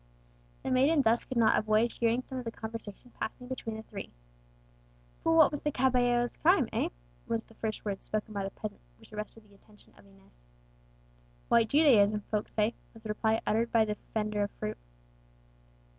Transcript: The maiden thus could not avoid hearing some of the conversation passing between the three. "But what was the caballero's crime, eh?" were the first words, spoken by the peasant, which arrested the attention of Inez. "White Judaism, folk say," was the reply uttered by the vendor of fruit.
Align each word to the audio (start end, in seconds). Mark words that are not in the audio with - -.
The 0.63 0.71
maiden 0.71 1.03
thus 1.03 1.25
could 1.25 1.37
not 1.37 1.59
avoid 1.59 1.91
hearing 1.91 2.23
some 2.25 2.39
of 2.39 2.43
the 2.43 2.51
conversation 2.51 3.11
passing 3.19 3.47
between 3.47 3.77
the 3.77 3.83
three. 3.83 4.09
"But 5.23 5.33
what 5.33 5.51
was 5.51 5.61
the 5.61 5.71
caballero's 5.71 6.37
crime, 6.37 6.67
eh?" 6.73 6.89
were 7.27 7.37
the 7.37 7.53
first 7.53 7.85
words, 7.85 8.05
spoken 8.07 8.33
by 8.33 8.43
the 8.43 8.49
peasant, 8.49 8.81
which 8.97 9.13
arrested 9.13 9.47
the 9.47 9.53
attention 9.53 9.93
of 9.95 10.07
Inez. 10.07 10.43
"White 11.49 11.69
Judaism, 11.69 12.21
folk 12.31 12.49
say," 12.49 12.73
was 12.95 13.03
the 13.03 13.09
reply 13.09 13.41
uttered 13.45 13.71
by 13.71 13.85
the 13.85 13.95
vendor 14.11 14.41
of 14.41 14.49
fruit. 14.49 14.79